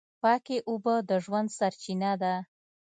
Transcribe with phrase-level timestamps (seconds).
[0.21, 2.33] پاکې اوبه د ژوند سرچینه ده.